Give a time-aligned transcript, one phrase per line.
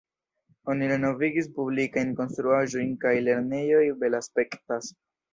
[0.73, 4.89] Oni renovigis publikajn konstruaĵojn kaj lernejoj belaspektas.